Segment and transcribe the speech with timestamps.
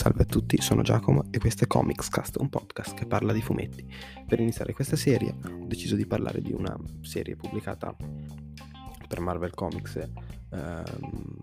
[0.00, 3.86] Salve a tutti, sono Giacomo e questo è Comicscast, un podcast che parla di fumetti.
[4.26, 7.94] Per iniziare questa serie ho deciso di parlare di una serie pubblicata
[9.06, 11.36] per Marvel Comics ehm,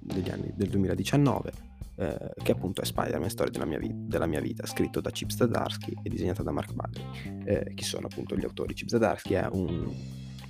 [0.00, 1.52] degli anni del 2019
[1.98, 5.30] eh, che appunto è Spider-Man, storia della mia, vi- della mia, vita, scritto da Chip
[5.30, 7.04] Zdarsky e disegnato da Mark Bagley.
[7.44, 8.74] Eh, chi sono appunto gli autori?
[8.74, 9.88] Chip Zdarsky è un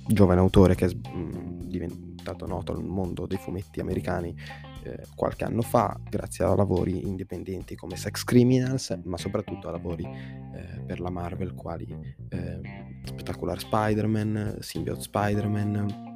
[0.07, 4.35] giovane autore che è mh, diventato noto nel mondo dei fumetti americani
[4.83, 10.03] eh, qualche anno fa grazie a lavori indipendenti come Sex Criminals, ma soprattutto a lavori
[10.05, 11.87] eh, per la Marvel quali
[12.29, 12.61] eh,
[13.03, 16.09] Spectacular Spider-Man, Symbiote Spider-Man,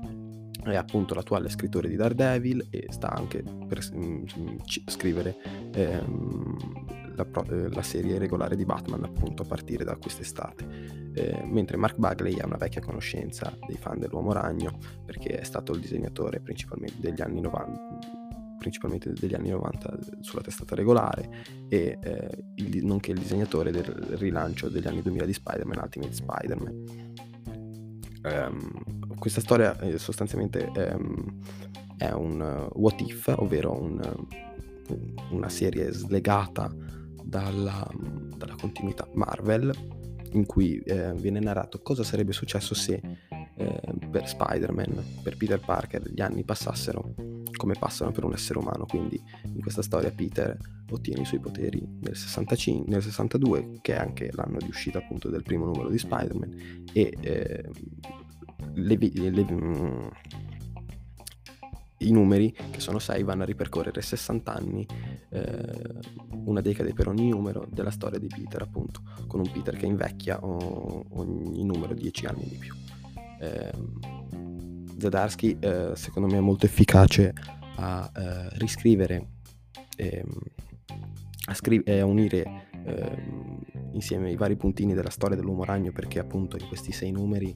[0.71, 4.23] è appunto l'attuale scrittore di Daredevil e sta anche per mm,
[4.87, 5.35] scrivere
[5.73, 11.13] ehm, la, pro- eh, la, serie regolare di Batman appunto a partire da quest'estate.
[11.13, 15.71] Eh, mentre Mark Bagley è una vecchia conoscenza dei fan dell'Uomo Ragno perché è stato
[15.73, 18.24] il disegnatore principalmente degli anni 90
[18.65, 21.29] principalmente degli anni 90 sulla testata regolare
[21.70, 26.84] e eh, il, nonché il disegnatore del rilancio degli anni 2000 di Spider-Man Ultimate Spider-Man.
[28.23, 31.41] Um, questa storia eh, sostanzialmente um,
[31.95, 36.73] è un uh, what if, ovvero un, uh, una serie slegata
[37.23, 37.87] dalla,
[38.35, 39.71] dalla continuità Marvel
[40.31, 42.99] in cui eh, viene narrato cosa sarebbe successo se
[43.55, 47.13] eh, per Spider-Man, per Peter Parker, gli anni passassero
[47.55, 48.85] come passano per un essere umano.
[48.85, 50.57] Quindi in questa storia Peter
[50.89, 55.29] ottiene i suoi poteri nel, 65, nel 62, che è anche l'anno di uscita appunto
[55.29, 57.70] del primo numero di Spider-Man, e eh,
[58.73, 60.07] le, le, mm,
[61.99, 64.85] i numeri, che sono 6, vanno a ripercorrere 60 anni,
[65.29, 66.00] eh,
[66.45, 70.40] una decade per ogni numero della storia di Peter, appunto, con un Peter che invecchia
[70.45, 72.73] ogni numero 10 anni di più.
[73.40, 73.72] Eh,
[74.97, 77.34] Zadarsky, eh, secondo me, è molto efficace
[77.78, 79.28] a eh, riscrivere,
[79.97, 80.40] ehm,
[81.47, 83.59] a, scri- a unire ehm,
[83.94, 87.56] insieme i vari puntini della storia dell'uomo ragno, perché appunto in questi sei numeri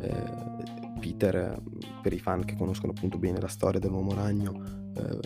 [0.00, 0.22] eh,
[1.00, 1.60] Peter,
[2.02, 5.18] per i fan che conoscono appunto bene la storia dell'uomo ragno, eh,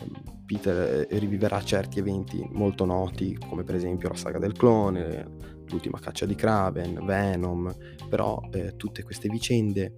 [0.45, 5.27] Peter eh, riviverà certi eventi molto noti, come per esempio la saga del clone,
[5.69, 7.75] l'ultima caccia di Kraven, Venom,
[8.09, 9.93] però eh, tutte queste vicende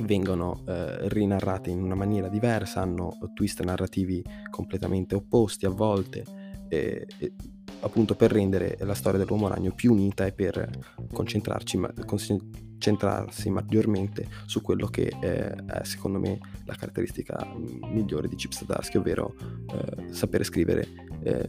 [0.00, 6.24] vengono eh, rinarrate in una maniera diversa, hanno twist narrativi completamente opposti a volte,
[6.68, 7.32] e, e,
[7.80, 10.68] appunto per rendere la storia dell'uomo ragno più unita e per
[11.12, 17.46] concentrarci, concentrarsi maggiormente su quello che eh, è secondo me la caratteristica
[17.92, 19.34] migliore di Chip Zdarsky, ovvero
[19.72, 20.88] eh, sapere scrivere
[21.22, 21.46] eh,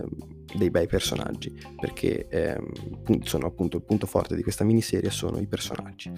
[0.56, 5.48] dei bei personaggi, perché ehm, sono appunto il punto forte di questa miniserie sono i
[5.48, 6.12] personaggi.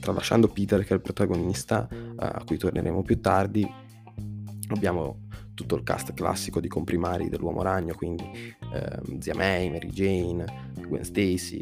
[0.00, 3.66] Tralasciando Peter che è il protagonista, a cui torneremo più tardi,
[4.68, 5.22] abbiamo
[5.54, 8.24] tutto il cast classico di comprimari dell'Uomo Ragno, quindi
[8.72, 11.60] ehm, Zia May, Mary Jane, Gwen Stacy,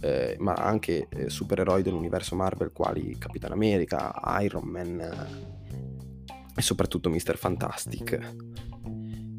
[0.00, 5.52] eh, ma anche eh, supereroi dell'universo Marvel quali Capitan America, Iron Man eh,
[6.56, 7.36] e soprattutto Mr.
[7.36, 8.34] Fantastic,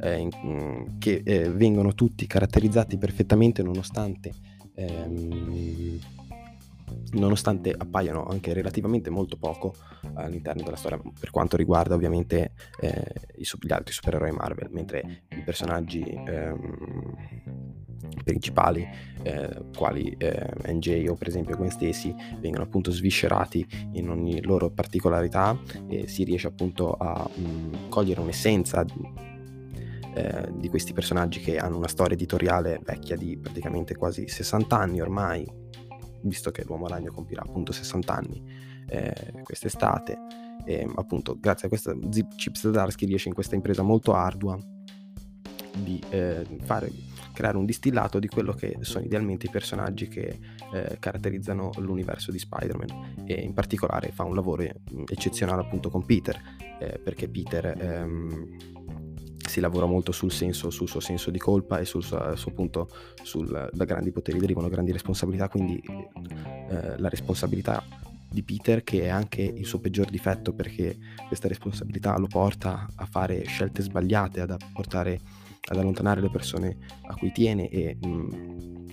[0.01, 4.33] eh, in, mm, che eh, vengono tutti caratterizzati perfettamente nonostante,
[4.75, 5.99] ehm,
[7.15, 9.73] nonostante appaiano anche relativamente molto poco
[10.13, 13.03] all'interno della storia per quanto riguarda ovviamente eh,
[13.35, 16.01] gli altri supereroi Marvel, mentre i personaggi...
[16.01, 17.13] Ehm,
[18.23, 18.87] principali,
[19.23, 24.69] eh, quali eh, NJ o per esempio Gwen Stacy, vengono appunto sviscerati in ogni loro
[24.69, 28.85] particolarità e si riesce appunto a mh, mm, cogliere un'essenza
[30.15, 35.01] eh, di questi personaggi che hanno una storia editoriale vecchia di praticamente quasi 60 anni
[35.01, 35.45] ormai,
[36.27, 38.43] visto che l'Uomo Ragno compirà appunto 60 anni
[38.87, 40.17] eh, quest'estate.
[40.65, 44.57] E appunto grazie a questa Zip Chips Zdarsky riesce in questa impresa molto ardua
[45.77, 46.89] di eh, fare
[47.35, 50.39] creare un distillato di quello che sono idealmente i personaggi che
[50.73, 56.05] eh, caratterizzano l'universo di Spider-Man e in particolare fa un lavoro mm, eccezionale appunto con
[56.05, 56.41] Peter
[56.79, 58.57] eh, perché Peter ehm,
[59.55, 62.89] si lavora molto sul senso, sul suo senso di colpa e sul suo, suo punto
[63.23, 67.81] sul, da grandi poteri derivano grandi responsabilità quindi eh, la responsabilità
[68.29, 70.97] di Peter che è anche il suo peggior difetto perché
[71.27, 75.21] questa responsabilità lo porta a fare scelte sbagliate, ad portare
[75.67, 76.77] ad allontanare le persone
[77.07, 78.84] a cui tiene e, mh, mm,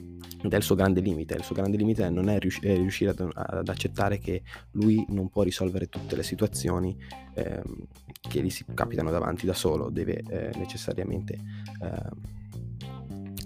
[0.42, 1.34] ed è il suo grande limite.
[1.34, 4.42] Il suo grande limite non è, rius- è riuscire ad, ad, accettare che
[4.72, 6.96] lui non può risolvere tutte le situazioni
[7.34, 7.86] ehm,
[8.20, 11.34] che gli si capitano davanti da solo, deve eh, necessariamente
[11.80, 12.40] eh,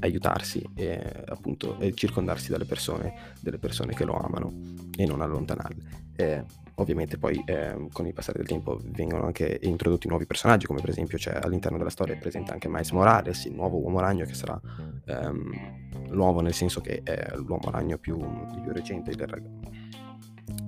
[0.01, 4.53] aiutarsi e appunto e circondarsi dalle persone, delle persone che lo amano
[4.97, 6.05] e non allontanarle.
[6.17, 6.45] Eh,
[6.77, 10.91] ovviamente poi eh, con il passare del tempo vengono anche introdotti nuovi personaggi, come per
[10.91, 14.35] esempio c'è all'interno della storia è presente anche Miles Morales, il nuovo uomo ragno che
[14.35, 14.61] sarà
[15.07, 19.15] ehm, nuovo nel senso che è l'uomo ragno più, più recente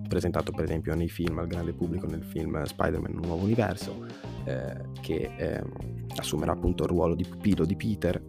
[0.08, 4.06] presentato per esempio nei film al grande pubblico nel film Spider-Man Un nuovo universo
[4.44, 5.62] eh, che eh,
[6.16, 8.20] assumerà appunto il ruolo di pupillo di Peter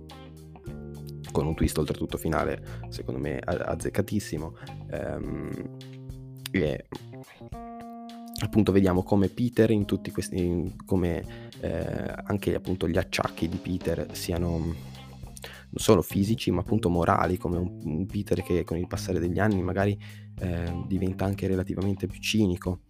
[1.31, 4.55] con un twist oltretutto finale secondo me azzeccatissimo
[4.89, 5.77] ehm,
[6.51, 6.85] e
[8.41, 11.23] appunto vediamo come Peter in tutti questi in, come
[11.61, 14.73] eh, anche appunto gli acciacchi di Peter siano
[15.71, 19.39] non solo fisici ma appunto morali come un, un Peter che con il passare degli
[19.39, 19.97] anni magari
[20.39, 22.81] eh, diventa anche relativamente più cinico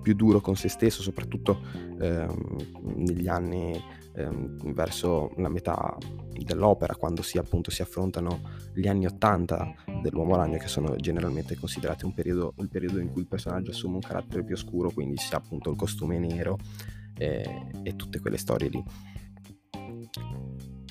[0.00, 1.60] più duro con se stesso soprattutto
[2.00, 2.56] ehm,
[2.96, 3.78] negli anni
[4.14, 5.96] ehm, verso la metà
[6.32, 8.40] dell'opera, quando si, appunto, si affrontano
[8.74, 13.22] gli anni Ottanta dell'Uomo Ragno, che sono generalmente considerati un periodo, il periodo in cui
[13.22, 16.58] il personaggio assume un carattere più oscuro, quindi si ha appunto il costume nero
[17.18, 18.82] eh, e tutte quelle storie lì.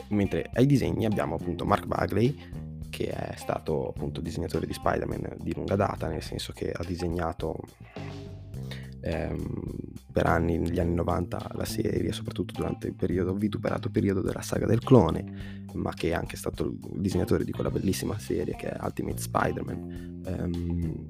[0.09, 2.35] Mentre ai disegni abbiamo appunto Mark Bagley,
[2.89, 7.59] che è stato appunto disegnatore di Spider-Man di lunga data, nel senso che ha disegnato
[9.01, 9.77] ehm,
[10.11, 14.65] per anni, negli anni 90, la serie, soprattutto durante il periodo, vituperato periodo della saga
[14.65, 18.77] del clone, ma che è anche stato il disegnatore di quella bellissima serie che è
[18.83, 21.05] Ultimate Spider-Man, ehm,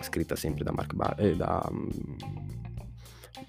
[0.00, 1.70] scritta sempre da Mark ba- eh, da,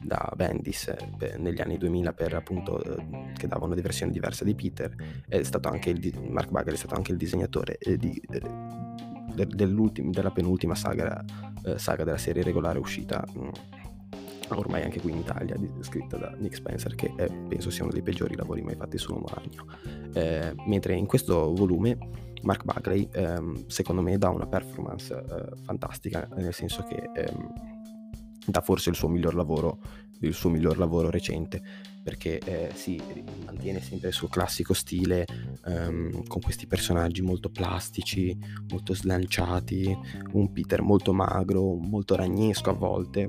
[0.03, 0.87] da Bendis
[1.19, 4.93] eh, negli anni 2000 per appunto eh, che dava una versione diversa di Peter
[5.89, 8.41] il Mark Bagley è stato anche il disegnatore eh, di, de,
[9.35, 11.23] della penultima saga,
[11.75, 13.49] saga, della serie regolare uscita mm,
[14.49, 17.93] ormai anche qui in Italia, di, scritta da Nick Spencer, che è, penso sia uno
[17.93, 20.53] dei peggiori lavori mai fatti sull'uomo ragno.
[20.67, 21.97] Mentre in questo volume
[22.43, 27.72] Mark Bagley, ehm, secondo me, dà una performance eh, fantastica, nel senso che ehm,
[28.45, 29.79] dà forse il suo miglior lavoro,
[30.21, 33.01] il suo miglior lavoro recente perché eh, si
[33.45, 35.25] mantiene sempre il suo classico stile
[35.65, 38.37] um, con questi personaggi molto plastici,
[38.69, 39.97] molto slanciati,
[40.33, 43.25] un Peter molto magro, molto ragnesco a volte,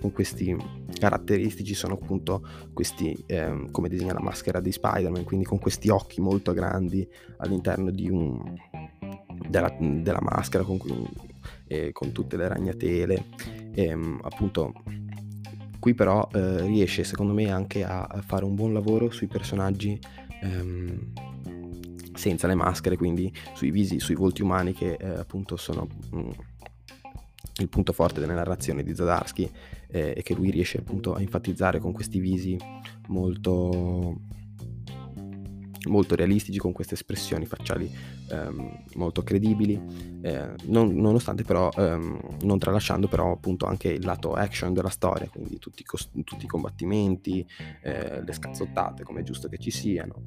[0.00, 0.54] con questi
[0.98, 6.20] caratteristici sono appunto questi, eh, come disegna la maschera di Spider-Man, quindi con questi occhi
[6.20, 7.06] molto grandi
[7.38, 8.54] all'interno un,
[9.48, 10.78] della, della, maschera, con,
[11.66, 13.26] eh, con, tutte le ragnatele,
[13.72, 14.72] e, ehm, appunto
[15.80, 19.98] Qui però eh, riesce secondo me anche a, fare un buon lavoro sui personaggi
[20.42, 21.12] ehm,
[22.12, 26.30] senza le maschere, quindi sui visi, sui volti umani che eh, appunto sono mh, mm,
[27.60, 29.50] il punto forte delle narrazioni di Zadarsky
[29.88, 32.58] eh, e che lui riesce appunto a enfatizzare con questi visi
[33.08, 34.20] molto
[35.88, 37.90] molto realistici con queste espressioni facciali
[38.30, 39.80] ehm, molto credibili
[40.22, 45.28] eh, non, nonostante però ehm, non tralasciando però appunto anche il lato action della storia
[45.28, 47.46] quindi tutti, cost- tutti i combattimenti
[47.82, 50.26] eh, le scazzottate come è giusto che ci siano.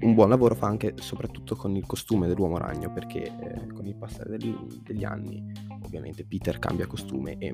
[0.00, 3.96] Un buon lavoro fa anche soprattutto con il costume dell'uomo ragno perché eh, con il
[3.96, 5.42] passare degli, degli, anni
[5.82, 7.52] ovviamente Peter cambia costume e,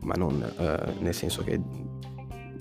[0.00, 1.60] ma non eh, nel senso che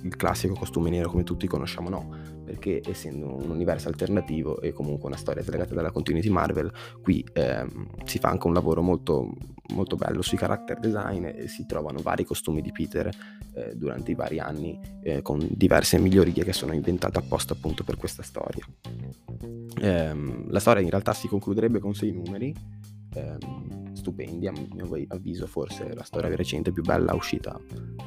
[0.05, 2.09] il classico costume nero come tutti conosciamo, no,
[2.45, 6.71] perché essendo un universo alternativo e comunque una storia slegata dalla continuity Marvel,
[7.01, 9.33] qui ehm, si fa anche un lavoro molto,
[9.73, 13.09] molto bello sui character design e si trovano vari costumi di Peter
[13.55, 17.97] eh, durante i vari anni eh, con diverse migliorie che sono inventate apposta appunto per
[17.97, 18.63] questa storia.
[19.81, 22.53] Ehm, la storia in realtà si concluderebbe con sei numeri.
[23.15, 27.59] Ehm, stupendi, a mio avviso forse la storia recente più bella uscita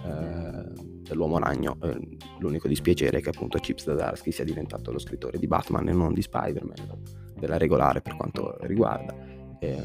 [0.05, 1.77] eh, dell'Uomo Ragno.
[1.83, 5.93] Eh, l'unico dispiacere è che appunto Chips Zdarsky sia diventato lo scrittore di Batman e
[5.93, 7.03] non di Spider-Man,
[7.35, 9.15] della regolare per quanto riguarda.
[9.59, 9.83] Eh,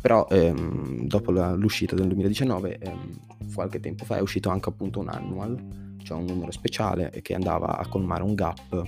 [0.00, 3.20] però ehm, dopo la, l'uscita del 2019, ehm,
[3.52, 7.76] qualche tempo fa, è uscito anche appunto un annual, cioè un numero speciale che andava
[7.76, 8.82] a colmare un gap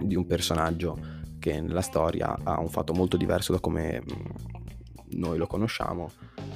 [0.00, 4.02] di un personaggio che nella storia ha un fatto molto diverso da come
[5.10, 6.10] noi lo conosciamo,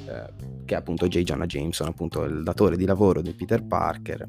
[0.07, 1.23] eh, che è appunto J.
[1.23, 4.29] Jonah Jameson, appunto il datore di lavoro di Peter Parker,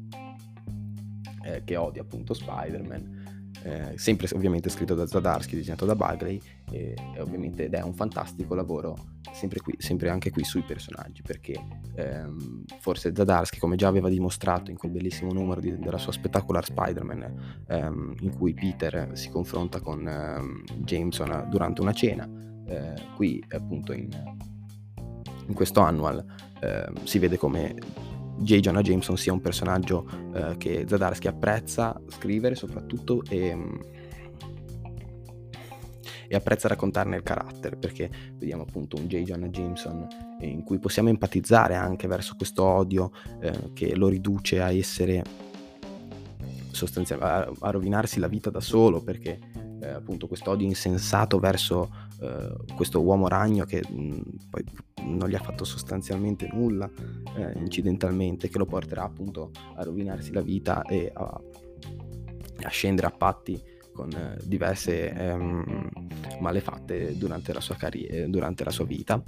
[1.44, 3.16] eh, che odia appunto Spider-Man.
[3.62, 7.92] Eh, sempre ovviamente scritto da Zadarsky, disegnato da Bagley, e, e ovviamente ed è un
[7.92, 8.94] fantastico lavoro
[9.32, 11.54] sempre, qui, sempre anche qui sui personaggi, perché
[11.96, 16.64] ehm, forse Zadarsky, come già aveva dimostrato in quel bellissimo numero di, della sua spettacular
[16.64, 22.28] Spider-Man, ehm, in cui Peter si confronta con ehm, Jameson durante una cena,
[22.66, 24.08] eh, qui appunto in,
[25.48, 26.24] in questo annual
[26.60, 27.74] eh, si vede come
[28.38, 28.60] J.
[28.60, 33.56] Jonah Jameson sia un personaggio eh, che Zadarsky apprezza scrivere soprattutto e,
[36.28, 39.22] e apprezza raccontarne il carattere, perché vediamo appunto un J.
[39.22, 40.06] Jonah Jameson
[40.40, 45.46] in cui possiamo empatizzare anche verso questo odio eh, che lo riduce a essere
[46.70, 49.40] sostanzialmente a, a rovinarsi la vita da solo perché
[49.80, 54.20] eh, appunto questo odio insensato verso eh, questo uomo ragno che mh,
[54.50, 54.64] poi
[55.02, 56.90] non gli ha fatto sostanzialmente nulla
[57.36, 61.40] eh, incidentalmente, che lo porterà appunto a rovinarsi la vita e a,
[62.62, 63.60] a scendere a patti
[63.92, 65.90] con eh, diverse ehm,
[66.40, 69.22] malefatte durante la, sua carriera, durante la sua vita.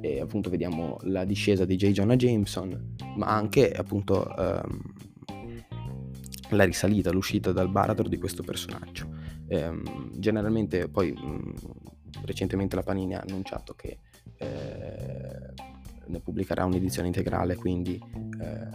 [0.00, 1.92] E appunto vediamo la discesa di J.
[1.92, 4.80] Jonah Jameson, ma anche appunto ehm,
[6.50, 9.08] la risalita, l'uscita dal baratro di questo personaggio.
[9.48, 11.54] Ehm, generalmente poi mh,
[12.24, 13.98] recentemente la Panini ha annunciato che
[14.36, 15.52] eh,
[16.06, 18.00] ne pubblicherà un'edizione integrale, quindi
[18.40, 18.68] eh,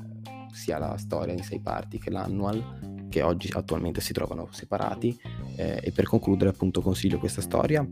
[0.51, 5.17] sia la storia in sei parti che l'annual, che oggi attualmente si trovano separati.
[5.56, 7.88] Eh, e per concludere appunto consiglio questa storia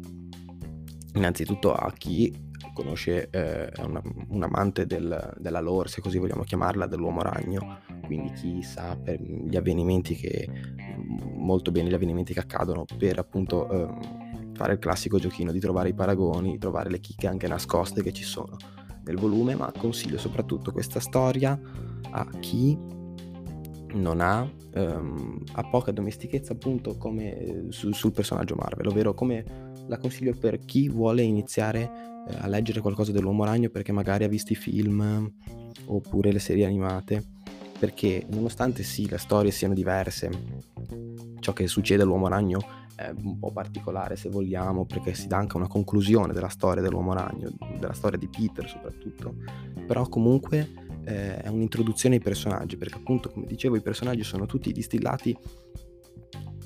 [1.16, 6.88] innanzitutto a chi conosce, eh, una, un amante del, della lore, se così vogliamo chiamarla,
[6.88, 10.48] dell'uomo ragno, quindi chi sa per gli avvenimenti che,
[11.36, 14.25] molto bene gli avvenimenti che accadono per appunto eh,
[14.56, 18.24] fare il classico giochino di trovare i paragoni, trovare le chicche anche nascoste che ci
[18.24, 18.58] sono
[19.04, 21.60] nel volume, ma consiglio soprattutto questa storia
[22.12, 22.78] a chi
[23.94, 29.98] non ha, um, ha poca domestichezza appunto come su, sul personaggio Marvel, ovvero come la
[29.98, 31.82] consiglio per chi vuole iniziare
[32.28, 35.32] eh, a leggere qualcosa dell'uomo ragno perché magari ha visto i film
[35.86, 37.24] oppure le serie animate,
[37.78, 40.30] perché nonostante sì le storie siano diverse,
[41.40, 45.58] ciò che succede all'uomo ragno è un po' particolare se vogliamo, perché si dà anche
[45.58, 49.36] una conclusione della storia dell'uomo ragno, della storia di Peter soprattutto,
[49.86, 50.72] però comunque
[51.04, 55.38] eh, è un'introduzione ai personaggi, perché appunto come dicevo i personaggi sono tutti distillati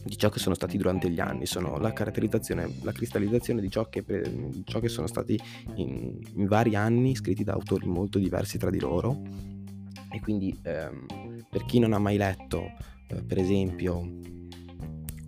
[0.03, 3.89] di ciò che sono stati durante gli anni, sono la caratterizzazione, la cristallizzazione di ciò
[3.89, 5.39] che, di ciò che sono stati
[5.75, 9.21] in, in, vari anni scritti da autori molto diversi tra di loro.
[10.11, 11.05] E quindi ehm,
[11.49, 12.71] per chi non ha mai letto
[13.07, 14.37] eh, per esempio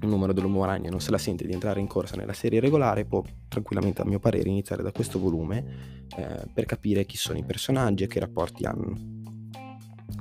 [0.01, 2.59] un numero dell'uomo ragno e non se la sente di entrare in corsa nella serie
[2.59, 7.37] regolare può tranquillamente a mio parere iniziare da questo volume eh, per capire chi sono
[7.37, 9.19] i personaggi e che rapporti hanno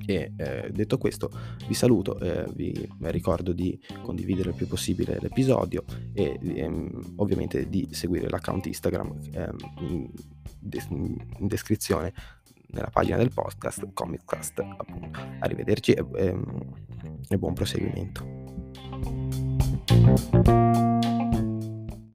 [0.07, 1.31] e eh, detto questo,
[1.69, 7.89] vi saluto, eh, vi ricordo di condividere il più possibile l'episodio e ehm, ovviamente di
[7.93, 10.11] seguire l'account Instagram ehm, in,
[10.59, 12.13] de- in, descrizione
[12.69, 14.59] nella pagina del podcast Comiccast.
[14.59, 15.21] Appunto.
[15.41, 16.59] Arrivederci e, ehm,
[17.29, 19.50] e buon proseguimento.
[19.91, 21.10] Thank you.